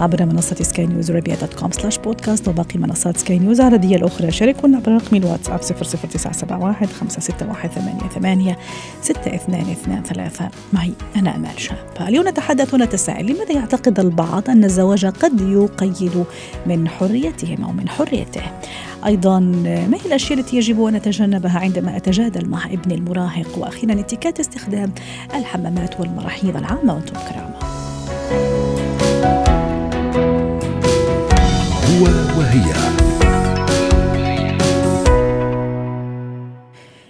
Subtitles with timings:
[0.00, 4.30] عبر منصة سكاي نيوز عربيه dot com slash podcast وباقي منصات سكاي نيوز العربيه الأخرى
[4.30, 8.54] شاركونا عبر رقم الواتساب 00971 561 88
[9.02, 16.24] 62223 معي أنا آمال شاب اليوم نتحدث ونتساءل لماذا يعتقد البعض أن الزواج قد يقيد
[16.66, 18.42] من حريتهم أو من حريته.
[19.06, 24.40] أيضا ما هي الأشياء التي يجب أن نتجنبها عندما الجلسات مع الابن المراهق؟ وأخيرا إتيكيت
[24.40, 24.92] استخدام
[25.34, 26.94] الحمامات والمراحيض العامة.
[26.94, 28.81] وأنتم كرامة
[32.52, 32.72] وهي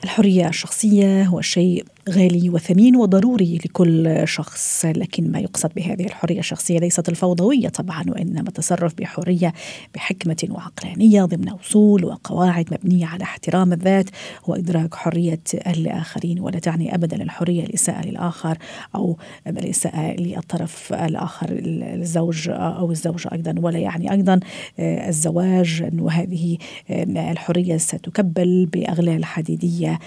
[0.05, 6.79] الحرية الشخصية هو شيء غالي وثمين وضروري لكل شخص لكن ما يقصد بهذه الحرية الشخصية
[6.79, 9.53] ليست الفوضوية طبعا وإنما التصرف بحرية
[9.95, 14.11] بحكمة وعقلانية ضمن أصول وقواعد مبنية على احترام الذات
[14.47, 18.59] وإدراك حرية الآخرين ولا تعني أبدا الحرية الإساءة للآخر
[18.95, 19.17] أو
[19.47, 24.41] الإساءة للطرف الآخر الزوج أو الزوجة أيضا ولا يعني أيضا
[24.81, 26.59] الزواج أنه هذه
[26.91, 29.99] الحرية ستكبل بأغلال حديدية.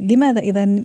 [0.00, 0.84] لماذا إذا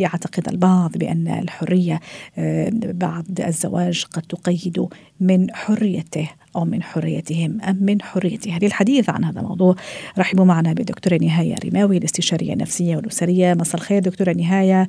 [0.00, 2.00] يعتقد البعض بأن الحرية
[2.38, 4.86] آه، بعد الزواج قد تقيد
[5.20, 6.30] من حريته.
[6.56, 9.76] أو من حريتهم أم من حريته للحديث عن هذا الموضوع.
[10.18, 13.54] رحبوا معنا بدكتورة نهاية رماوي الاستشارية النفسية والأسرية.
[13.54, 14.88] مساء الخير دكتورة نهاية.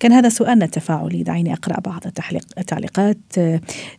[0.00, 2.02] كان هذا سؤالنا التفاعلي دعيني أقرأ بعض
[2.58, 3.18] التعليقات.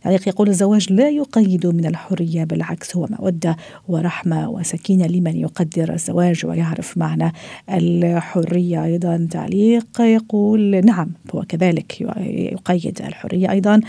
[0.02, 3.56] تعليق يقول الزواج لا يقيد من الحرية بالعكس هو مودة
[3.88, 7.32] ورحمة وسكينة لمن يقدر الزواج ويعرف معنى
[7.70, 9.28] الحرية أيضا.
[9.30, 13.80] تعليق يقول نعم هو كذلك يقيد الحرية أيضا.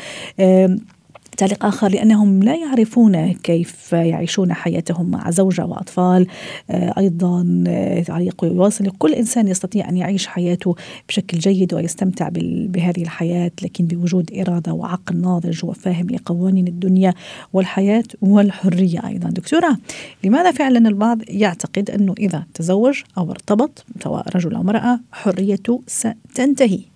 [1.38, 6.27] تعليق آخر لأنهم لا يعرفون كيف يعيشون حياتهم مع زوجة وأطفال.
[6.69, 10.75] آه، أيضا آه، تعليق يواصل كل إنسان يستطيع أن يعيش حياته
[11.09, 12.29] بشكل جيد ويستمتع
[12.67, 17.13] بهذه الحياة لكن بوجود إرادة وعقل ناضج وفاهم لقوانين الدنيا
[17.53, 19.29] والحياة والحرية أيضا.
[19.29, 19.77] دكتورة
[20.23, 26.92] لماذا فعلا البعض يعتقد أنه إذا تزوج أو ارتبط سواء رجل أو امرأة حريته ستنتهي؟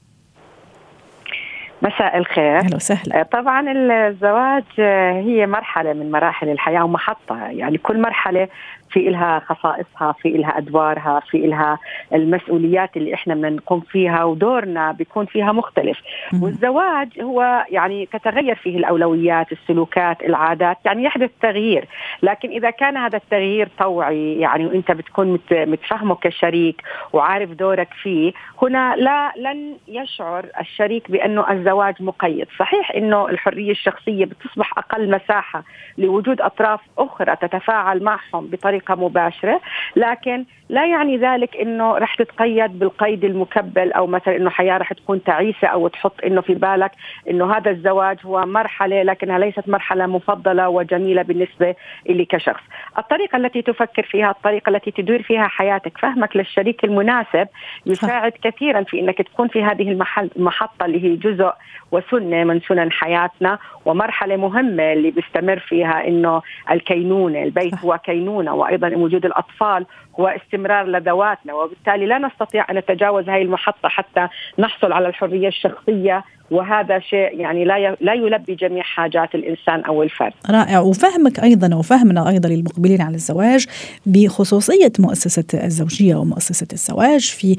[1.81, 2.57] مساء الخير.
[2.57, 3.19] أهلا وسهلا.
[3.19, 7.45] آه، طبعا الزواج آه، هي مرحلة من مراحل الحياة ومحطة.
[7.47, 8.47] يعني كل مرحلة
[8.89, 11.79] في إلها خصائصها في إلها أدوارها في إلها
[12.13, 15.99] المسؤوليات اللي إحنا بنقوم فيها ودورنا بيكون فيها مختلف.
[16.41, 21.85] والزواج هو يعني تتغير فيه الأولويات السلوكات العادات يعني يحدث تغيير.
[22.23, 26.81] لكن إذا كان هذا التغيير طوعي يعني وأنت بتكون متفهمه كشريك
[27.13, 32.47] وعارف دورك فيه هنا لا لن يشعر الشريك بأنه الزواج مقيد.
[32.59, 35.63] صحيح أنه الحرية الشخصية بتصبح أقل مساحة
[35.97, 39.61] لوجود أطراف أخرى تتفاعل معهم بطريقة بطريقه مباشرة
[39.95, 45.23] لكن لا يعني ذلك إنه رح تتقيد بالقيد المكبل أو مثلا إنه حياة رح تكون
[45.23, 46.91] تعيسة أو تحط إنه في بالك
[47.29, 51.75] إنه هذا الزواج هو مرحلة لكنها ليست مرحلة مفضلة وجميلة بالنسبة
[52.09, 52.63] لي كشخص.
[52.97, 57.47] الطريقة التي تفكر فيها، الطريقة التي تدير فيها حياتك، فهمك للشريك المناسب
[57.85, 61.51] يساعد كثيرا في إنك تكون في هذه المحل المحطة اللي هي جزء
[61.91, 68.95] وسنة من سنن حياتنا ومرحلة مهمة اللي بيستمر فيها إنه الكينونة، البيت هو كينونة وأيضا
[68.95, 69.85] وجود الأطفال
[70.19, 74.27] هو استمرار لذواتنا وبالتالي لا نستطيع أن نتجاوز هذه المحطة حتى
[74.59, 80.33] نحصل على الحرية الشخصية وهذا شيء يعني لا لا يلبي جميع حاجات الإنسان أو الفرد.
[80.49, 80.79] رائع.
[80.79, 83.65] وفهمك أيضا وفهمنا أيضا للمقبلين على الزواج
[84.05, 87.57] بخصوصية مؤسسة الزوجية ومؤسسة الزواج في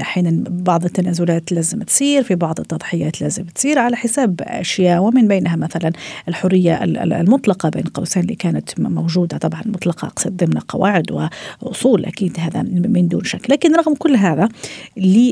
[0.00, 5.56] أحيانا بعض التنازلات لازم تصير في بعض التضحيات لازم تصير على حساب أشياء ومن بينها
[5.56, 5.92] مثلا
[6.28, 9.38] الحرية المطلقة بين قوسين اللي كانت موجودة.
[9.38, 11.30] طبعا مطلقه أقصد ضمن قواعد
[11.62, 13.50] وأصول أكيد هذا من دون شك.
[13.50, 14.48] لكن رغم كل هذا
[14.96, 15.30] لي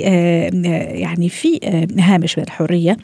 [1.01, 1.61] يعني في
[1.99, 2.97] هامش الحريه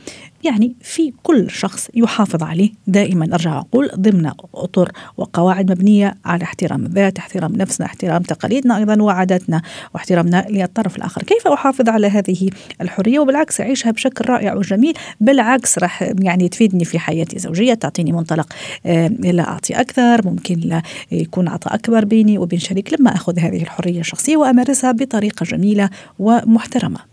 [0.45, 2.71] يعني في كل شخص يحافظ عليه.
[2.87, 9.03] دائما أرجع أقول ضمن أطر وقواعد مبنية على احترام الذات، احترام نفسنا، احترام تقاليدنا أيضا
[9.03, 9.63] وعاداتنا
[9.95, 12.51] واحترامنا للطرف الآخر، كيف أحافظ على هذه
[12.81, 18.53] الحرية؟ وبالعكس أعيشها بشكل رائع وجميل، بالعكس راح يعني تفيدني في حياتي الزوجية، تعطيني منطلق
[18.87, 20.83] آه، لا أعطي أكثر، ممكن لا
[21.13, 27.12] يكون عطاء أكبر بيني وبين شريك لما أخذ هذه الحرية الشخصية وأمارسها بطريقة جميلة ومحترمة.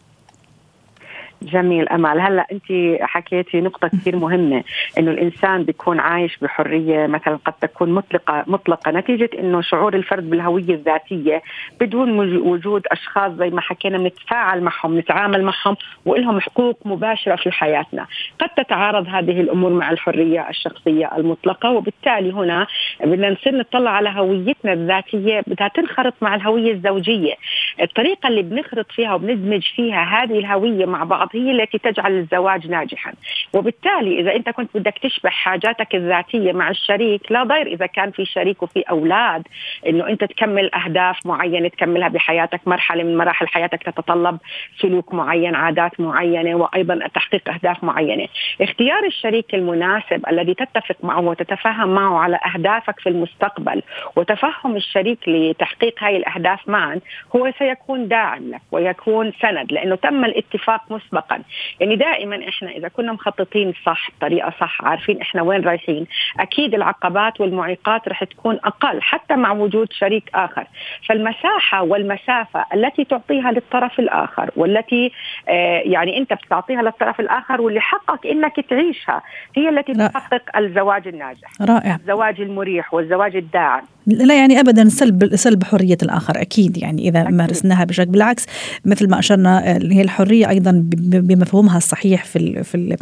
[1.42, 2.22] جميل أمال.
[2.22, 4.64] هلأ أنت حكيتي نقطة كثير مهمة
[4.98, 8.92] إنه الإنسان بيكون عايش بحرية مثلا قد تكون مطلقة مطلقة.
[8.92, 11.42] نتيجة إنه شعور الفرد بالهوية الذاتية
[11.80, 15.76] بدون وجود أشخاص زي ما حكينا نتفاعل معهم نتعامل معهم
[16.06, 18.06] ولهم حقوق مباشرة في حياتنا.
[18.40, 22.68] قد تتعارض هذه الأمور مع الحرية الشخصية المطلقة وبالتالي هنا
[23.04, 27.34] بدنا نصير نطلع على هويتنا الذاتية بدها تنخرط مع الهوية الزوجية.
[27.82, 33.14] الطريقة اللي بنخرط فيها وبندمج فيها هذه الهوية مع بعض هي التي تجعل الزواج ناجحا.
[33.54, 38.26] وبالتالي إذا أنت كنت بدك تشبع حاجاتك الذاتية مع الشريك لا ضير إذا كان في
[38.26, 39.48] شريك وفي أولاد
[39.88, 44.38] إنه أنت تكمل أهداف معينة تكملها بحياتك مرحلة من مراحل حياتك تتطلب
[44.82, 48.28] سلوك معين عادات معينة وأيضا تحقيق أهداف معينة.
[48.62, 53.82] اختيار الشريك المناسب الذي تتفق معه وتتفاهم معه على أهدافك في المستقبل
[54.16, 57.00] وتفهم الشريك لتحقيق هاي الأهداف معا
[57.36, 61.42] هو سيكون داعم لك ويكون سند لأنه تم الاتفاق مسبقا.
[61.80, 66.08] يعني دائما إحنا إذا كنا مخططين صح بطريقة صح عارفين إحنا وين رايحين
[66.40, 70.68] أكيد العقبات والمعيقات رح تكون أقل حتى مع وجود شريك آخر.
[71.10, 75.12] فالمساحة والمسافة التي تعطيها للطرف الآخر والتي
[75.50, 79.22] آه يعني أنت بتعطيها للطرف الآخر واللي حقك إنك تعيشها
[79.58, 81.96] هي التي تحقق الزواج الناجح رائع.
[81.96, 83.82] الزواج المريح والزواج الداعم.
[84.10, 87.34] لا يعني ابدا سلب سلب حرية الآخر أكيد يعني إذا أكيد.
[87.34, 88.46] مارسناها بشكل بالعكس
[88.86, 92.96] مثل ما أشرنا هي الحرية أيضا بمفهومها الصحيح في ال في ال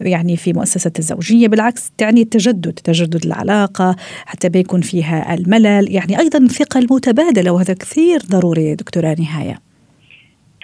[0.00, 3.96] يعني في مؤسسه الزوجية بالعكس تعني التجدد تجدد العلاقة
[4.26, 9.73] حتى بيكون فيها الملل يعني أيضا الثقه المتبادلة وهذا كثير ضروري دكتورة نهاية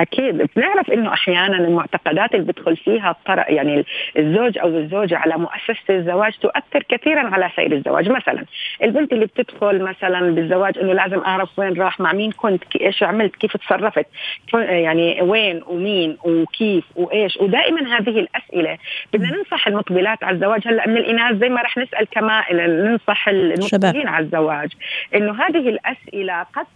[0.00, 0.48] أكيد.
[0.56, 3.84] بنعرف إنه أحيانا المعتقدات اللي بيدخل فيها الطرق يعني
[4.18, 8.08] الزوج أو الزوجة على مؤسسة الزواج تؤثر كثيرا على سير الزواج.
[8.08, 8.44] مثلا
[8.82, 13.36] البنت اللي بتدخل مثلا بالزواج إنه لازم أعرف وين راح مع مين كنت إيش عملت
[13.36, 14.06] كيف تصرفت
[14.54, 17.36] يعني وين ومين وكيف وإيش.
[17.36, 18.78] ودائما هذه الأسئلة.
[19.12, 20.68] بدنا ننصح المقبلات على الزواج.
[20.68, 24.72] هلأ من الإناث زي ما رح نسأل كمان ننصح المقبلين على الزواج
[25.14, 26.66] إنه هذه الأسئلة قد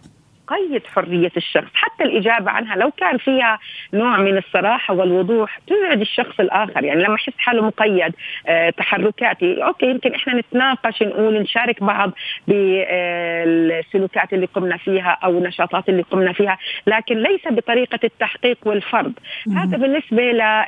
[0.47, 1.71] تقيد حرية الشخص.
[1.73, 3.59] حتى الإجابة عنها لو كان فيها
[3.93, 6.83] نوع من الصراحة والوضوح تزعج الشخص الآخر.
[6.83, 8.13] يعني لما يحس حاله مقيد
[8.47, 12.11] آه تحركاتي أوكي يمكن إحنا نتناقش نقول نشارك بعض
[12.47, 16.57] بالسلوكات اللي قمنا فيها أو النشاطات اللي قمنا فيها
[16.87, 19.13] لكن ليس بطريقة التحقيق والفرض.
[19.57, 20.23] هذا بالنسبة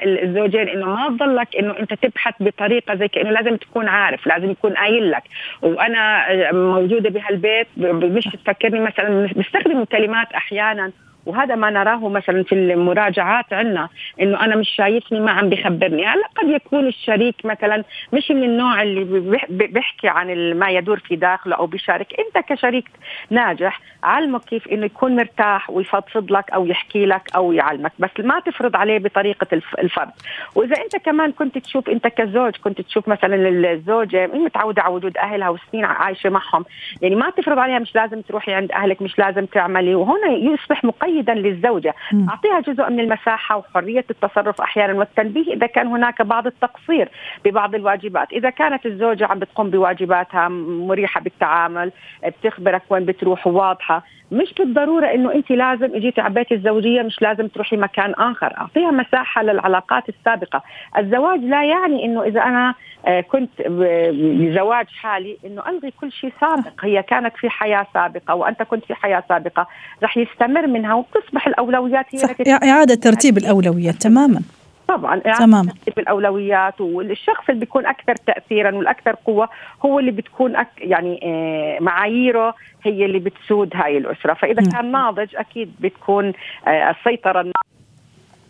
[0.05, 4.73] للزوجين إنه ما تضلك إنه أنت تبحث بطريقة زي كأنه لازم تكون عارف لازم يكون
[4.73, 5.23] قايل لك.
[5.61, 10.91] وأنا موجودة بهالبيت مش تفكرني مثلا بستخدم يستخدموا كلمات أحيانا.
[11.27, 13.89] وهذا ما نراه مثلا في المراجعات عندنا
[14.21, 17.83] إنه أنا مش شايفني ما عم بخبرني هلأ قد يكون الشريك مثلا
[18.13, 22.07] مش من النوع اللي بيحكي عن ما يدور في داخله أو بيشارك.
[22.19, 22.85] أنت كشريك
[23.29, 28.39] ناجح علمك كيف إنه يكون مرتاح ويفضفض لك أو يحكي لك أو يعلمك بس ما
[28.39, 29.47] تفرض عليه بطريقة
[29.79, 30.09] الفرض.
[30.55, 35.49] وإذا أنت كمان كنت تشوف أنت كزوج كنت تشوف مثلا الزوجة متعودة على وجود أهلها
[35.49, 36.65] وسنين عايشة معهم
[37.01, 41.16] يعني ما تفرض عليها مش لازم تروحي عند أهلك مش لازم تعملي وهنا يصبح مقيد
[41.17, 41.95] جيدا للزوجة.
[42.13, 42.29] م.
[42.29, 47.09] أعطيها جزء من المساحة وحرية التصرف أحيانا والتنبيه إذا كان هناك بعض التقصير
[47.45, 48.33] ببعض الواجبات.
[48.33, 51.91] إذا كانت الزوجة عم بتقوم بواجباتها مريحة بالتعامل
[52.25, 57.47] بتخبرك وين بتروح واضحة مش بالضرورة إنه أنت لازم إجيتي على بيت الزوجية مش لازم
[57.47, 58.53] تروحي مكان آخر.
[58.57, 60.63] أعطيها مساحة للعلاقات السابقة.
[60.97, 62.73] الزواج لا يعني إنه إذا أنا
[63.05, 66.85] آه، كنت بزواج حالي إنه ألغي كل شيء سابق.
[66.85, 69.67] هي كانت في حياة سابقة وأنت كنت في حياة سابقة.
[70.03, 74.41] رح يستمر منها وتصبح الأولويات هي صح إعادة ترتيب الأولويات تماما.
[74.87, 79.49] طبعا تمام الأولويات والشخص اللي بيكون أكثر تاثيرا والأكثر قوة
[79.85, 84.33] هو اللي بتكون أك يعني آه، معاييره هي اللي بتسود هاي الأسرة.
[84.33, 84.69] فإذا م.
[84.69, 86.33] كان ناضج أكيد بتكون
[86.67, 86.95] آه،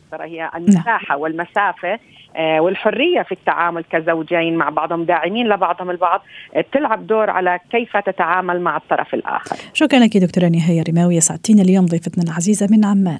[0.07, 0.51] السيطره هي نعم.
[0.55, 1.99] المساحة والمسافة
[2.35, 6.21] آه، والحرية في التعامل كزوجين مع بعضهم داعمين لبعضهم البعض
[6.57, 9.55] بتلعب دور على كيف تتعامل مع الطرف الآخر.
[9.73, 13.19] شكرا لك دكتورة نهاية رماوي سعدتينا اليوم ضيفتنا العزيزة من عمان.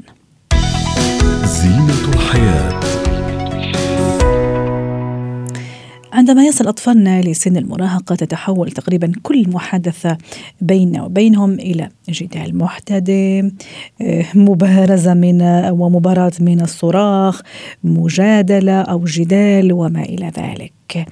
[1.44, 2.77] زينة الحياة
[6.18, 10.18] عندما يصل أطفالنا لسن المراهقة تتحول تقريبا كل محادثة
[10.62, 13.52] بيننا وبينهم إلى جدال محتدم
[14.02, 17.42] آه، مبارزة من ومباراة من الصراخ
[17.84, 21.08] مجادلة أو جدال وما إلى ذلك.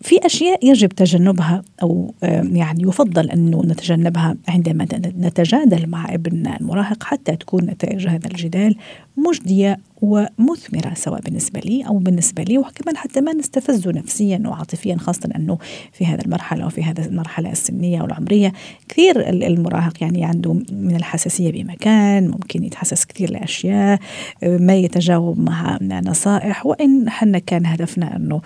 [0.00, 2.14] في أشياء يجب تجنبها أو
[2.52, 4.86] يعني يفضل أنه نتجنبها عندما
[5.18, 8.76] نتجادل مع ابننا المراهق حتى تكون نتائج هذا الجدال
[9.16, 15.28] مجدية ومثمرة سواء بالنسبة لي أو بالنسبة لي وكمان حتى ما نستفزه نفسيا وعاطفيا خاصة
[15.36, 15.58] أنه
[15.92, 18.52] في هذه المرحلة وفي هذه المرحلة السنية والعمرية
[18.88, 23.98] كثير المراهق يعني عنده من الحساسية بمكان ممكن يتحسس كثير لأشياء
[24.42, 28.40] ما يتجاوب مع نصائح وإن حنا كان هدفنا أنه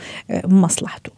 [0.44, 1.10] مصلحته.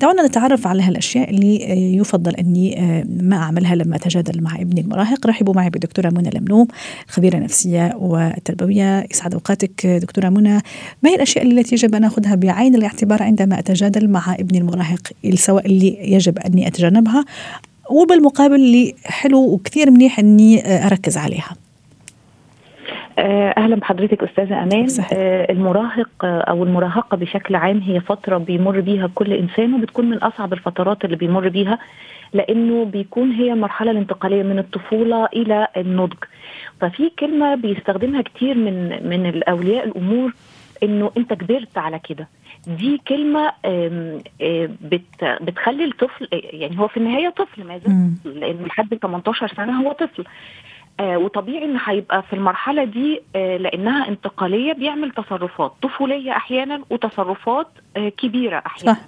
[0.00, 2.74] دعونا نتعرف على هالأشياء اللي يفضل أني
[3.20, 6.66] ما أعملها لما أتجادل مع ابني المراهق رحبوا معي بالدكتوره منى لمنوم
[7.08, 7.96] خبيرة نفسية
[9.10, 10.60] يسعد أوقاتك دكتورة منى.
[11.02, 15.00] ما هي الأشياء التي يجب أن أخذها بعين الاعتبار عندما أتجادل مع ابني المراهق
[15.34, 17.24] سواء اللي يجب أني أتجنبها
[17.90, 21.56] وبالمقابل اللي حلو وكثير منيح أني أركز عليها؟
[23.18, 29.10] آه، أهلا بحضرتك أستاذة أمان آه المراهق أو المراهقة بشكل عام هي فترة بيمر بيها
[29.14, 31.78] كل إنسان وبتكون من أصعب الفترات اللي بيمر بيها.
[32.34, 36.16] لأنه بيكون هي المرحله الانتقالية من الطفولة إلى النضج.
[36.80, 40.32] ففي كلمة بيستخدمها كتير من من الأولياء الأمور
[40.82, 42.28] إنه أنت كبرت على كده.
[42.66, 43.52] دي كلمة
[44.82, 49.92] بت بتخلي الطفل يعني هو في النهاية طفل ما زال لأنه لحد 18 سنة هو
[49.92, 50.24] طفل.
[51.00, 57.66] آه وطبيعي إن هيبقى في المرحلة دي آه لأنها انتقالية بيعمل تصرفات طفولية أحيانا وتصرفات
[57.96, 58.92] آه كبيرة أحيانا.
[58.94, 59.00] صح.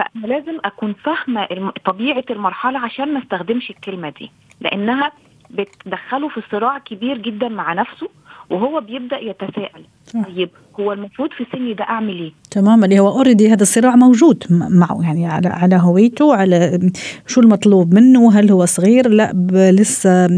[0.00, 4.30] فأنا لازم أكون فاهمة طبيعة المرحلة عشان ما استخدمش الكلمة دي.
[4.60, 5.12] لأنها
[5.50, 8.08] بتدخله في صراع كبير جدا مع نفسه
[8.50, 9.84] وهو بيبدأ يتساءل.
[10.12, 10.50] طيب
[10.80, 15.02] هو المفروض في سني ده أعمل إيه؟ تمام اللي هو اوريدي هذا الصراع موجود معه
[15.02, 16.90] يعني على على هويته على
[17.26, 19.32] شو المطلوب منه هل هو صغير؟ لا
[19.72, 20.28] لسه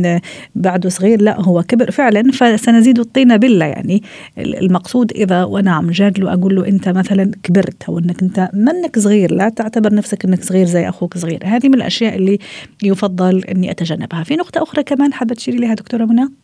[0.54, 4.02] بعده صغير لا هو كبر فعلا فسنزيد الطين بله يعني
[4.38, 9.34] المقصود إذا وأنا عم جادله أقول له أنت مثلا كبرت أو إنك أنت منك صغير
[9.34, 11.40] لا تعتبر نفسك إنك صغير زي أخوك صغير.
[11.44, 12.38] هذه من الأشياء اللي
[12.82, 14.24] يفضل إني أتجنبها.
[14.24, 16.41] في نقطة أخرى كمان حابة تشيري لها دكتورة منى؟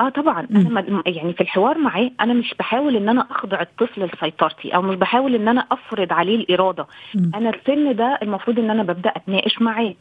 [0.00, 0.46] آه طبعا.
[0.50, 4.96] أنا يعني في الحوار معاه أنا مش بحاول إن أنا أخضع الطفل لسيطرتي أو مش
[4.96, 6.86] بحاول إن أنا أفرض عليه الإرادة.
[7.14, 7.30] م.
[7.34, 9.94] أنا السن ده المفروض إن أنا ببدأ أتناقش معاه.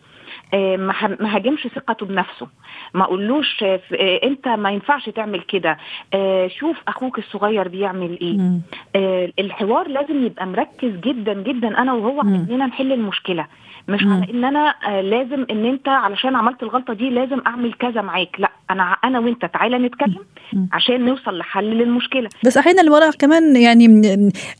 [0.53, 2.47] ما هاجمش ثقته بنفسه.
[2.93, 3.79] ما اقولوش آه
[4.23, 5.77] انت ما ينفعش تعمل كده.
[6.13, 8.61] آه شوف أخوك الصغير بيعمل إيه.
[9.39, 11.67] الحوار لازم يبقى مركز جدا جدا.
[11.81, 13.47] أنا وهو اننا نحل المشكلة.
[13.87, 14.03] مش.
[14.03, 18.35] على ان أنا آه لازم ان انت علشان عملت الغلطة دي لازم اعمل كذا معاك.
[18.39, 20.25] لا أنا أنا وانت تعالى نتكلم.
[20.73, 22.29] عشان نوصل لحل للمشكلة.
[22.45, 23.87] بس أحيانا الوراء كمان يعني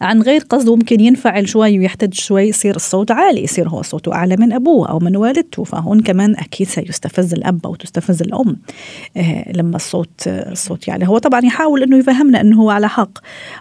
[0.02, 4.36] عن غير قصد ممكن ينفعل شوي ويحتاج شوي يصير الصوت عالي يصير هو صوته أعلى
[4.40, 8.56] من أبوه أو من والدته فهون كمان أكيد سيستفز الأب أو تستفز الأم
[9.18, 13.10] آه لما الصوت الصوت يعني هو طبعا يحاول إنه يفهمنا إنه هو على حق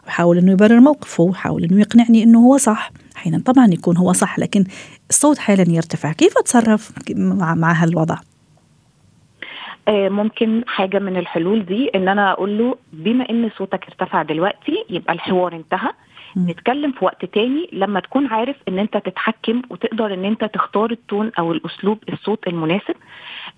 [0.07, 2.91] يحاول إنه يبرر موقفه يحاول إنه يقنعني إنه هو صح.
[3.17, 4.65] أحيانا طبعا يكون هو صح لكن
[5.11, 6.13] الصوت حالا يرتفع.
[6.13, 8.17] كيف أتصرف مع, مع هالوضع؟
[9.89, 15.13] ممكن حاجة من الحلول دي إن أنا أقول له بما إن صوتك ارتفع دلوقتي يبقى
[15.15, 15.91] الحوار انتهى.
[16.37, 21.31] نتكلم في وقت تاني لما تكون عارف إن أنت تتحكم وتقدر إن أنت تختار التون
[21.39, 22.95] أو الأسلوب الصوت المناسب.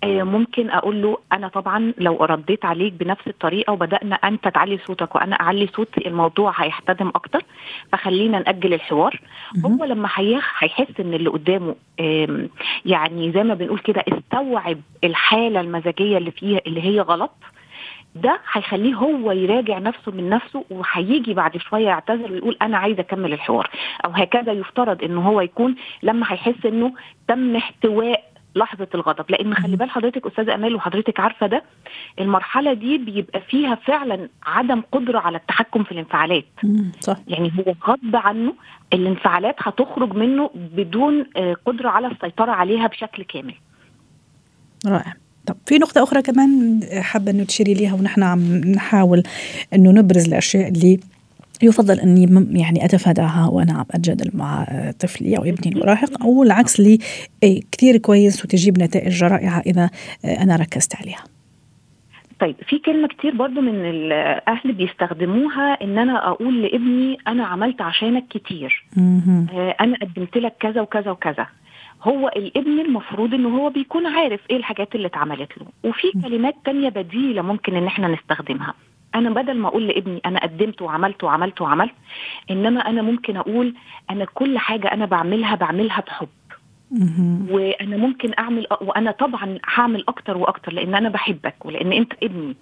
[0.04, 5.14] آه ممكن أقول له أنا طبعا لو رديت عليك بنفس الطريقة وبدأنا أنت تعلي صوتك
[5.14, 7.44] وأنا أعلي صوتي الموضوع هيحتدم أكتر.
[7.92, 9.20] فخلينا نأجل الحوار.
[9.66, 10.08] هو لما
[10.58, 11.74] هيحس إن اللي قدامه
[12.84, 17.32] يعني زي ما بنقول كده استوعب الحالة المزاجية اللي فيها اللي هي غلط.
[18.20, 23.32] ده هيخليه هو يراجع نفسه من نفسه وهيجي بعد شوية يعتذر ويقول أنا عايز أكمل
[23.32, 23.70] الحوار.
[24.04, 26.92] أو هكذا يفترض ان هو يكون لما هيحس إنه
[27.28, 28.24] تم احتواء
[28.56, 29.24] لحظة الغضب.
[29.30, 31.62] لأن خلي بال حضرتك أستاذة أمال وحضرتك عارفة ده
[32.20, 36.44] المرحلة دي بيبقى فيها فعلا عدم قدرة على التحكم في الانفعالات.
[37.00, 37.16] صح.
[37.28, 38.54] يعني هو غصب عنه
[38.92, 41.22] الانفعالات هتخرج منه بدون
[41.66, 43.54] قدرة على السيطرة عليها بشكل كامل.
[44.86, 45.14] رائع.
[45.46, 49.22] طب في نقطة أخرى كمان حابة إنه تشيري ليها ونحن عم نحاول
[49.74, 51.00] إنه نبرز الأشياء اللي
[51.62, 54.66] يفضل إني يعني أتفاداها وأنا عم أتجادل مع
[55.00, 56.98] طفلي أو ابني المراهق أو العكس لي
[57.72, 59.90] كثير كويس وتجيب نتائج رائعة إذا
[60.24, 61.24] أنا ركزت عليها.
[62.40, 68.24] طيب في كلمة كتير برضو من الأهل بيستخدموها إن أنا أقول لابني أنا عملت عشانك
[68.30, 68.86] كتير.
[69.80, 71.46] أنا قدمت لك كذا وكذا وكذا.
[72.06, 75.66] هو الابن المفروض ان هو بيكون عارف إيه الحاجات اللي اتعملت له.
[75.84, 78.74] وفي كلمات تانية بديلة ممكن إن إحنا نستخدمها.
[79.14, 81.92] أنا بدل ما أقول لابني أنا قدمت وعملت وعملت وعملت
[82.50, 83.74] إنما أنا ممكن أقول
[84.10, 86.28] أنا كل حاجة أنا بعملها بعملها بحب.
[87.50, 92.56] وأنا ممكن أعمل وأنا طبعا هعمل أكتر وأكتر لأن أنا بحبك ولأن أنت ابني.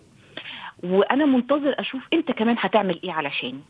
[0.82, 3.60] وأنا منتظر أشوف أنت كمان هتعمل إيه علشاني.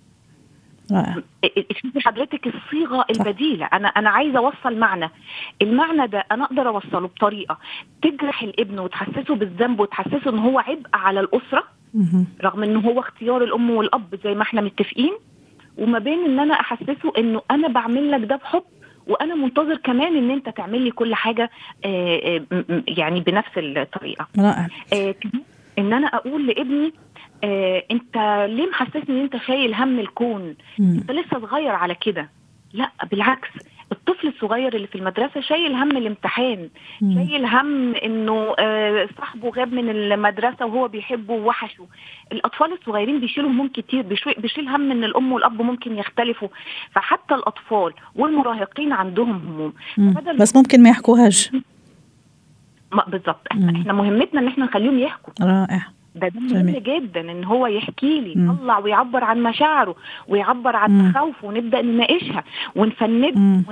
[1.82, 3.66] شوفي حضرتك الصيغة البديلة.
[3.72, 5.10] أنا أنا عايزة أوصل معنى.
[5.62, 7.58] المعنى ده أنا أقدر أوصله بطريقة.
[8.02, 11.64] تجرح الابن وتحسسه بالذنب وتحسسه إن هو عبء على الأسرة
[12.44, 15.12] رغم انه هو اختيار الأم والأب زي ما إحنا متفقين.
[15.78, 18.62] وما بين إن أنا أحسسه إنه أنا بعمل لك ده بحب
[19.06, 21.50] وأنا منتظر كمان إن أنت تعمل لي كل حاجة
[21.84, 24.28] آه، آه، يعني بنفس الطريقة.
[24.38, 24.68] رائع.
[24.92, 25.14] آه،
[25.78, 26.92] إن أنا أقول لابني
[27.90, 28.16] انت
[28.48, 32.30] ليه محسسني ان انت شايل هم الكون؟ انت لسه صغير على كده.
[32.72, 33.48] لا بالعكس.
[33.92, 36.68] الطفل الصغير اللي في المدرسة شايل هم الامتحان.
[37.00, 37.14] مم.
[37.14, 41.86] شايل هم انه آه، صاحبه غاب من المدرسة وهو بيحبه ووحشه.
[42.32, 44.02] الأطفال الصغيرين بيشيلوا هموم كتير.
[44.38, 46.48] بيشيل هم إن الأم والأب ممكن يختلفوا.
[46.92, 49.72] فحتى الأطفال والمراهقين عندهم هموم.
[50.38, 51.50] بس ممكن ما يحكوهاش.
[53.08, 53.46] بالظبط.
[53.52, 55.32] إحنا مهمتنا إن إحنا نخليهم يحكوا.
[55.42, 55.93] رائع.
[56.14, 59.94] ده ده مهم جدا إن هو يحكي لي يطلع ويعبر عن مشاعره
[60.28, 62.44] ويعبر عن مخاوفه ونبدأ نناقشها
[62.76, 63.62] ونفندها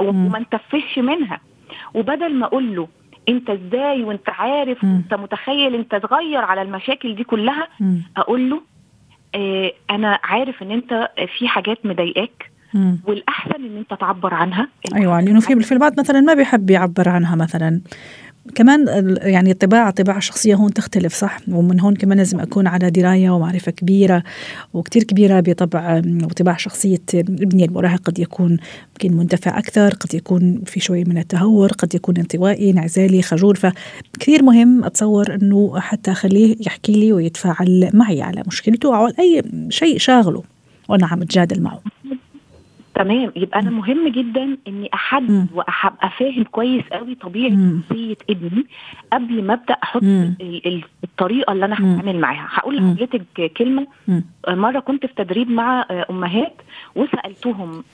[0.00, 1.40] وما نتفهش منها.
[1.94, 2.88] وبدل ما أقول له
[3.28, 7.68] أنت إزاي وأنت عارف وانت متخيل أنت تغير على المشاكل دي كلها؟
[8.16, 8.60] أقول له
[9.34, 11.08] آه أنا عارف إن أنت
[11.38, 12.50] في حاجات مضايقاك
[13.06, 14.68] والأحسن إن أنت تعبر عنها.
[14.94, 17.80] أيوه لأنه في في البعض مثلا ما بيحب يعبر عنها مثلا.
[18.54, 23.30] كمان يعني الطباع الطباع الشخصية هون تختلف صح؟ ومن هون كمان لازم أكون على دراية
[23.30, 24.22] ومعرفة كبيرة
[24.74, 28.00] وكتير كبيرة بطبع وطباع شخصية ابني المراهق.
[28.04, 33.22] قد يكون يمكن مندفع أكثر قد يكون في شوي من التهور قد يكون انطوائي انعزالي
[33.22, 33.56] خجول.
[33.56, 39.98] فكثير مهم أتصور أنه حتى أخليه يحكي لي ويتفاعل معي على مشكلته أو أي شيء
[39.98, 40.42] شاغله
[40.88, 41.80] وأنا عم أتجادل معه.
[42.98, 43.32] تمام.
[43.36, 47.50] يبقى أنا مهم جدا إني أحدد وأبقى فاهم كويس قوي طبيعة
[47.80, 48.66] شخصيه ابني
[49.12, 50.02] قبل ما أبدأ أحط
[51.04, 52.48] الطريقة اللي أنا هتعامل معاها.
[52.50, 53.86] هقول لحضرتك كلمة.
[54.48, 56.54] مرة كنت في تدريب مع أمهات
[56.96, 57.84] وسألتهم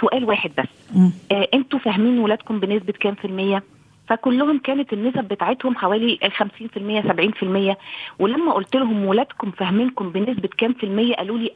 [0.00, 0.96] سؤال واحد بس.
[1.32, 3.62] آه أنتوا فاهمين ولادكم بنسبة كام في المية؟
[4.06, 7.76] فكلهم كانت النسب بتاعتهم حوالي 50% 70%
[8.18, 11.50] ولما قلت لهم ولادكم فاهمينكم بنسبة كام في المية قالوا لي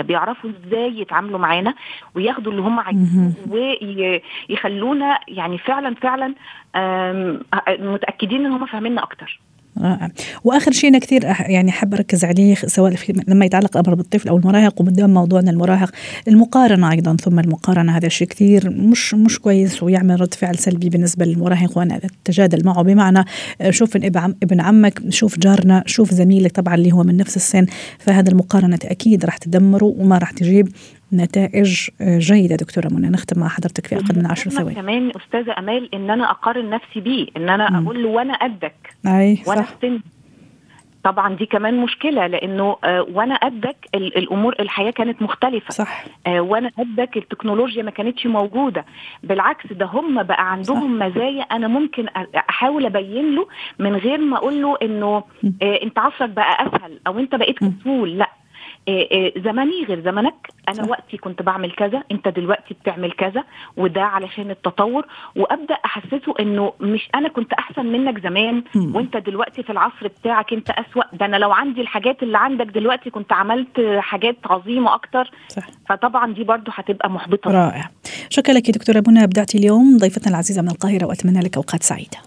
[0.00, 1.74] 1000% بيعرفوا إزاي يتعاملوا معانا
[2.14, 3.32] وياخدوا اللي هم عايزينه
[4.48, 6.34] ويخلونا يعني فعلا فعلا
[7.68, 9.40] متأكدين إن هم فاهميننا أكتر.
[9.78, 10.08] رائع.
[10.44, 14.36] وآخر شيء أنا كثير يعني حابه أركز عليه سواء في لما يتعلق الأمر بالطفل أو
[14.36, 15.90] المراهق ومدام موضوعنا المراهق
[16.28, 21.24] المقارنة أيضا ثم المقارنة هذا الشيء كثير مش مش كويس ويعمل رد فعل سلبي بالنسبة
[21.24, 22.82] للمراهق وأنا أتجادل معه.
[22.82, 23.24] بمعنى
[23.70, 27.66] شوف ابن عمك شوف جارنا شوف زميلك طبعا اللي هو من نفس السن
[27.98, 30.68] فهذا المقارنة أكيد راح تدمره وما راح تجيب
[31.14, 33.08] نتائج جيدة دكتورة منى.
[33.08, 34.74] نختم مع حضرتك في أقل من عشر ثواني.
[34.74, 37.84] كمان أستاذة أمال إن أنا أقارن نفسي بيه إن أنا مم.
[37.86, 39.74] أقول له وأنا قدك أي وأنا صح.
[39.82, 40.00] سن
[41.04, 45.70] طبعا دي كمان مشكلة لأنه آه وأنا قدك الأمور الحياة كانت مختلفة.
[45.70, 46.04] صح.
[46.26, 48.84] آه وأنا قدك التكنولوجيا ما كانتش موجودة.
[49.22, 51.06] بالعكس ده هم بقى عندهم صح.
[51.06, 53.46] مزايا أنا ممكن أحاول أبين له
[53.78, 55.22] من غير ما أقول له إنه
[55.62, 58.30] آه أنت عصرك بقى أسهل أو أنت بقيت كسول لأ
[59.44, 60.34] زمني غير زمنك.
[60.68, 60.88] أنا صح.
[60.88, 63.44] وقتي كنت بعمل كذا أنت دلوقتي بتعمل كذا
[63.76, 65.06] وده علشان التطور.
[65.36, 68.62] وأبدأ أحسسه إنه مش أنا كنت أحسن منك زمان.
[68.76, 71.02] وأنت دلوقتي في العصر بتاعك أنت أسوأ.
[71.12, 75.30] ده أنا لو عندي الحاجات اللي عندك دلوقتي كنت عملت حاجات عظيمة أكتر.
[75.48, 75.66] صح.
[75.88, 77.50] فطبعا دي برضو هتبقى محبطة.
[77.50, 77.90] رائع.
[78.30, 79.96] شكرا لك دكتورة منى أبدعتي اليوم.
[79.96, 82.18] ضيفتنا العزيزة من القاهرة وأتمنى لك أوقات سعيدة.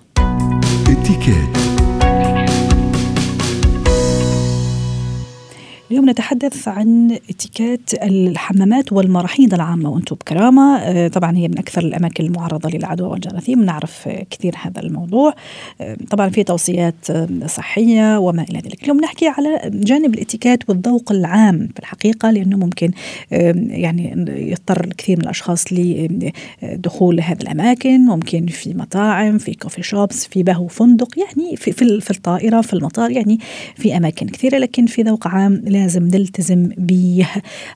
[5.92, 10.78] اليوم نتحدث عن اتيكيت الحمامات والمراحيض العامة وأنتم بكرامة.
[10.78, 13.64] آه، طبعا هي من أكثر الأماكن المعرضة للعدوى والجراثيم.
[13.64, 15.34] نعرف كثير هذا الموضوع.
[15.82, 18.84] آه، طبعا في توصيات آه، صحية وما إلى ذلك.
[18.84, 22.92] اليوم نحكي على جانب الاتيكيت والذوق العام في الحقيقة لأنه ممكن
[23.32, 28.06] يعني يضطر كثير من الأشخاص لدخول هذه الأماكن.
[28.06, 31.72] ممكن في مطاعم في كوفي شوبس في بهو فندق يعني في,
[32.02, 33.40] في الطائرة في المطار يعني
[33.76, 34.58] في أماكن كثيرة.
[34.58, 37.28] لكن في ذوق عام لازم نلتزم به.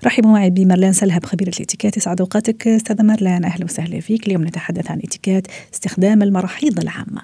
[0.06, 3.46] رحبوا معي بمرلان سلهب خبيرة الاتيكيت يسعد أوقاتك استاذة مرلان.
[3.46, 4.28] أهلا وسهلا فيك.
[4.28, 7.22] اليوم نتحدث عن اتيكيت استخدام المراحيض العامة.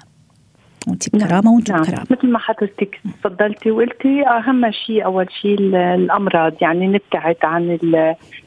[0.88, 1.82] وانت نعم، بكرامه وانت نعم.
[1.82, 5.60] بكرامه مثل ما حضرتك تفضلتي وقلتي أهم شيء أول شيء
[5.96, 6.54] الأمراض.
[6.62, 7.78] يعني نبتعد عن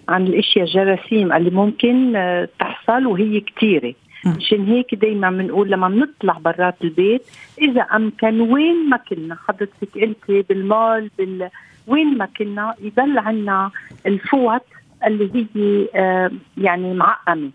[0.09, 3.95] عن الأشياء الجراثيم اللي ممكن آه، تحصل وهي كثيرة.
[4.27, 7.23] مشان هيك دائما بنقول لما بنطلع برات البيت
[7.63, 9.37] إذا أمكن وين ما كنا.
[9.49, 11.51] حضرتك قلتي بالمال بال
[11.91, 13.71] وين ما كنا يضل عنا
[14.07, 14.63] الفوط
[15.07, 17.51] اللي هي آه يعني معقمة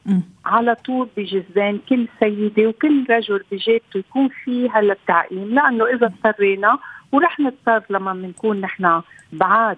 [0.45, 6.78] على طول بجزان كل سيدة وكل رجل بجيبته يكون في هلا التعقيم لأنه إذا اضطرينا
[7.12, 9.02] ورح نضطر لما بنكون نحن
[9.34, 9.78] بعاد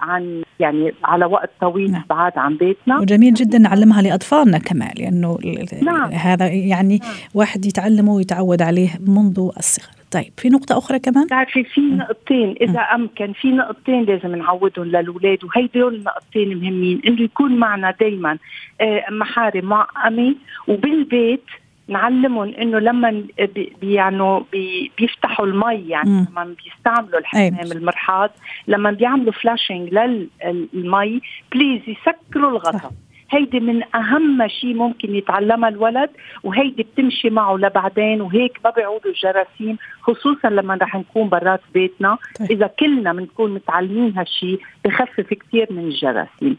[0.00, 2.04] عن يعني على وقت طويل نعم.
[2.10, 5.38] بعاد عن بيتنا وجميل جدا نعلمها لأطفالنا كمان لأنه
[5.82, 6.10] نعم.
[6.12, 7.12] هذا يعني نعم.
[7.34, 12.80] واحد يتعلمه ويتعود عليه منذ الصغر طيب في نقطة أخرى كمان؟ بتعرفي في نقطتين إذا
[12.80, 18.38] أمكن في نقطتين لازم نعودهم للأولاد وهيدول النقطتين مهمين إنه يكون معنا دايما
[18.80, 20.34] آه، محارم معقمة
[20.68, 21.44] وبالبيت
[21.88, 26.26] نعلمهم إنه لما بي يعني بي بيفتحوا المي يعني م.
[26.30, 28.30] لما بيستعملوا الحمام المرحاض
[28.68, 31.20] لما بيعملوا flushing للمي
[31.52, 32.92] please يسكروا الغطاء
[33.30, 36.10] هيدي من أهم شيء ممكن يتعلمها الولد
[36.42, 42.18] وهيدي بتمشي معه لبعدين وهيك ما بيعودوا الجراثيم خصوصا لما رح نكون برات بيتنا.
[42.38, 42.50] طيب.
[42.50, 46.56] إذا كلنا بنكون متعلمين هالشيء بخفف كثير من الجراثيم.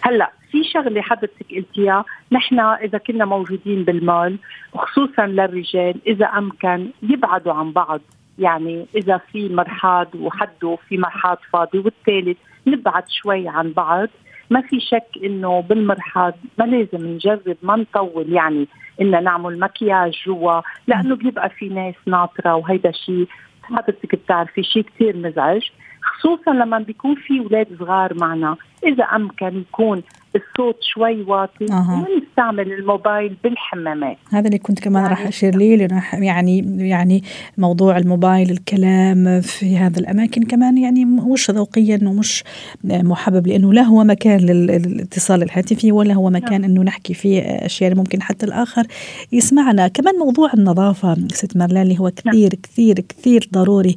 [0.00, 4.38] هلأ في شغلة حضرتك قلتيها نحن إذا كنا موجودين بالمال
[4.72, 8.00] وخصوصا للرجال إذا أمكن يبعدوا عن بعض.
[8.38, 14.08] يعني إذا في مرحاض وحده في مرحاض فاضي والثالث نبعد شوي عن بعض.
[14.50, 18.68] ما في شك إنه بالمرحاض ما لازم نجرب ما نطول يعني
[19.00, 23.28] إن نعمل مكياج جوا لأنه بيبقى في ناس ناطرة وهيدا شيء
[23.62, 25.62] حضرتك بتعرفي شيء كثير مزعج
[26.02, 28.56] خصوصا لما بيكون في أولاد صغار معنا.
[28.86, 30.02] إذا أمكن يكون
[30.36, 31.92] الصوت شوي واطي أه.
[31.92, 37.22] وما نستعمل الموبايل بالحمامات هذا اللي كنت كمان يعني راح أشير ليه لأنه يعني يعني
[37.58, 42.44] موضوع الموبايل الكلام في هذا الأماكن كمان يعني مش ذوقيا ومش
[42.84, 46.70] محبب لأنه لا هو مكان للاتصال الهاتفي ولا هو مكان نعم.
[46.70, 48.86] إنه نحكي فيه أشياء ممكن حتى الآخر
[49.32, 52.34] يسمعنا كمان موضوع النظافة ست مارلان اللي هو نعم.
[52.34, 53.96] كثير كثير كثير ضروري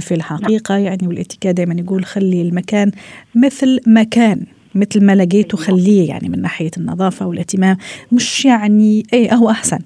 [0.00, 2.90] في الحقيقة يعني والاتيكا دائما يقول خلي المكان
[3.34, 7.76] مثل مكان مثل ما لقيته خليه يعني من ناحية النظافة والاهتمام.
[8.12, 9.78] مش يعني إيه هو أحسن.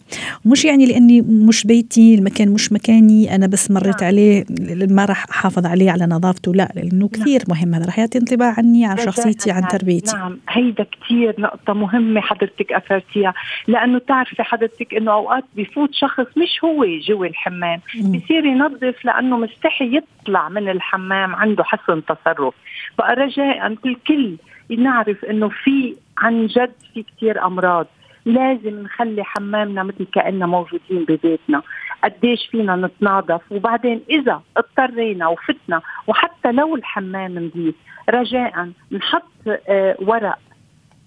[0.45, 4.05] مش يعني لأني مش بيتي المكان مش مكاني أنا بس مريت نعم.
[4.05, 4.45] عليه
[4.91, 6.55] ما راح أحافظ عليه على نظافته.
[6.55, 7.09] لا لأنه نعم.
[7.09, 7.75] كثير مهم.
[7.75, 10.17] هذا راح يعطي انطباع عني عن شخصيتي عن تربيتي.
[10.17, 13.35] نعم هيدا كثير نقطة مهمة حضرتك أثرتيها.
[13.69, 17.81] لأنه تعرفي حضرتك إنه أوقات بفوت شخص مش هو جوا الحمام.
[18.01, 22.55] بصير ينظف لأنه مستحي يطلع من الحمام عنده حسن تصرف.
[22.99, 24.37] بقى رجاء الكل
[24.71, 27.87] نعرف إنه في عن جد في كثير أمراض.
[28.25, 31.63] لازم نخلي حمامنا مثل كأننا موجودين ببيتنا.
[32.05, 37.75] قديش فينا نتناظف وبعدين إذا اضطرينا وفتنا وحتى لو الحمام نظيف
[38.11, 39.23] رجاء نحط
[39.69, 40.39] آه ورق.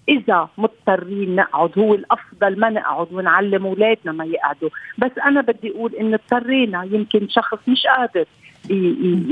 [0.08, 4.68] إذا مضطرين نقعد هو الأفضل ما نقعد ونعلم أولادنا ما يقعدوا.
[4.98, 8.24] بس أنا بدي أقول إن اضطرينا يمكن شخص مش قادر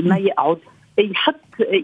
[0.03, 0.57] ما يقعد.
[0.99, 1.35] يحط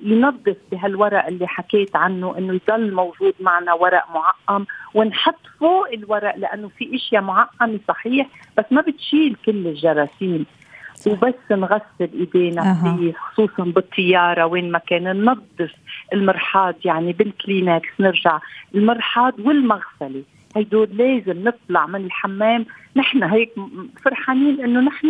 [0.04, 6.68] ينظف بهالورق اللي حكيت عنه إنه يضل موجود معنا ورق معقم ونحط فوق الورق لأنه
[6.78, 10.46] في إشياء معقمة صحيح بس ما بتشيل كل الجراثيم.
[11.08, 12.98] وبس نغسل إيدينا أه.
[12.98, 15.74] فيه خصوصا بالطيارة وين ما كان ننظف
[16.14, 18.40] المرحاض يعني بالكلينكس نرجع
[18.76, 20.24] المرحاض والمغسلة.
[20.56, 23.52] هيدول لازم نطلع من الحمام نحن هيك
[24.06, 25.08] فرحانين إنه نحن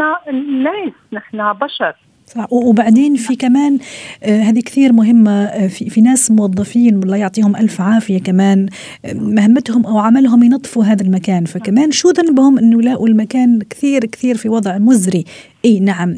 [0.63, 1.95] ناس نحن بشر.
[2.27, 2.53] صح.
[2.53, 3.77] وبعدين في كمان
[4.23, 8.67] آه هذه كثير مهمة آه في, في ناس موظفين الله يعطيهم ألف عافية كمان
[9.05, 11.45] آه مهمتهم أو عملهم ينظفوا هذا المكان.
[11.45, 15.23] فكمان شو ذنبهم أنه يلاقوا المكان كثير كثير في وضع مزري؟
[15.65, 16.15] إي نعم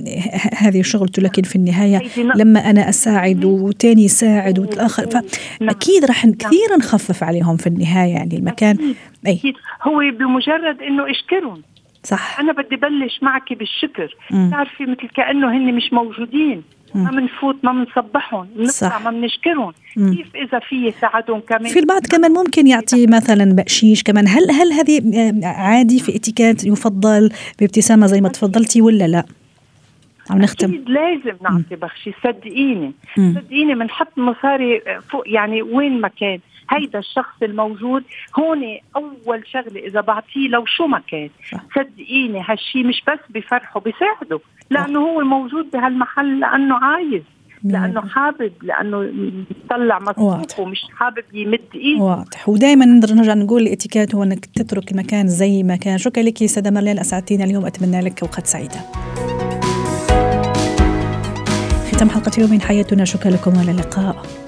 [0.58, 2.02] هذه شغلته لكن في النهاية
[2.36, 5.10] لما أنا أساعد وتاني يساعد والاخر
[5.60, 8.96] فاكيد راح كثير نخفف عليهم في النهاية يعني المكان.
[9.28, 9.40] إي.
[9.84, 11.62] هو بمجرد إنه اشكرهم
[12.08, 12.40] صح.
[12.40, 14.16] أنا بدي بلش معك بالشكر.
[14.32, 16.64] بتعرفي مثل كأنه هن مش موجودين.
[16.96, 22.32] ما بنفوت ما بنصبحهم بنطلع ما بنشكرهم كيف إذا في ساعدهم كمان؟ في البعض كمان
[22.32, 24.28] ممكن يعطي مثلا بقشيش كمان.
[24.28, 25.02] هل هل هذه
[25.44, 29.26] عادي في اتيكيت يفضل بابتسامة زي ما تفضلتي ولا لا؟
[30.30, 30.70] عم نختم.
[30.70, 32.92] أكيد لازم نعطي بخشي صدقيني.
[33.18, 36.40] صدقيني بنحط مصاري فوق يعني وين ما كان.
[36.72, 38.04] هيدا الشخص الموجود
[38.40, 41.30] هون أول شغلة إذا بعطيه لو شو ما كان.
[41.76, 47.22] صدقيني هالشي مش بس بفرحه بيساعده لأنه هو موجود بهالمحل لأنه عايز
[47.64, 49.12] لأنه حابب لأنه
[49.66, 52.04] يطلع مصروف ومش حابب يمد إيده.
[52.04, 52.50] واضح.
[52.50, 55.98] ودائما نرجع نقول الاتيكيت هو إنك تترك المكان زي ما كان.
[55.98, 58.80] شكرا لك سيده مرلين اسعدتينا اليوم أتمنى لك اوقات سعيدة.
[61.92, 63.06] ختام حلقة اليوم من حياتنا.
[63.06, 64.47] شكرا لكم والى اللقاء.